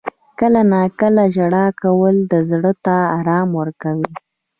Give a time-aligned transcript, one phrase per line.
[0.39, 2.15] •کله ناکله ژړا کول
[2.49, 4.09] زړه ته آرام ورکوي.